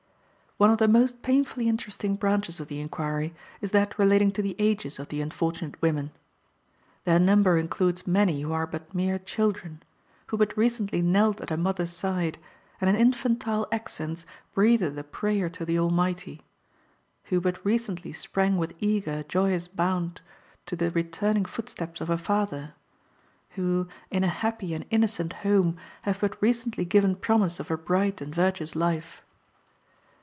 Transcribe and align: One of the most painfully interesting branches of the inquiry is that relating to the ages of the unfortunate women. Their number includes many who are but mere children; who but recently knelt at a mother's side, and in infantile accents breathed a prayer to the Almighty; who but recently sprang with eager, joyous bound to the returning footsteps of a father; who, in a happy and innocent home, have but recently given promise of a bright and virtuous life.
One 0.57 0.69
of 0.69 0.77
the 0.77 0.87
most 0.87 1.23
painfully 1.23 1.67
interesting 1.67 2.15
branches 2.17 2.59
of 2.59 2.67
the 2.67 2.79
inquiry 2.81 3.33
is 3.61 3.71
that 3.71 3.97
relating 3.97 4.31
to 4.33 4.43
the 4.43 4.55
ages 4.59 4.99
of 4.99 5.07
the 5.07 5.19
unfortunate 5.19 5.81
women. 5.81 6.11
Their 7.03 7.17
number 7.17 7.57
includes 7.57 8.05
many 8.05 8.41
who 8.41 8.51
are 8.53 8.67
but 8.67 8.93
mere 8.93 9.17
children; 9.17 9.81
who 10.27 10.37
but 10.37 10.55
recently 10.55 11.01
knelt 11.01 11.41
at 11.41 11.49
a 11.49 11.57
mother's 11.57 11.91
side, 11.91 12.37
and 12.79 12.87
in 12.91 12.95
infantile 12.95 13.67
accents 13.71 14.27
breathed 14.53 14.95
a 14.95 15.03
prayer 15.03 15.49
to 15.49 15.65
the 15.65 15.79
Almighty; 15.79 16.43
who 17.23 17.41
but 17.41 17.59
recently 17.65 18.13
sprang 18.13 18.55
with 18.55 18.75
eager, 18.77 19.23
joyous 19.23 19.67
bound 19.67 20.21
to 20.67 20.75
the 20.75 20.91
returning 20.91 21.45
footsteps 21.45 22.01
of 22.01 22.09
a 22.11 22.19
father; 22.19 22.75
who, 23.55 23.87
in 24.11 24.23
a 24.23 24.27
happy 24.27 24.75
and 24.75 24.85
innocent 24.91 25.33
home, 25.41 25.75
have 26.03 26.19
but 26.21 26.39
recently 26.39 26.85
given 26.85 27.15
promise 27.15 27.59
of 27.59 27.71
a 27.71 27.77
bright 27.77 28.21
and 28.21 28.35
virtuous 28.35 28.75
life. 28.75 29.23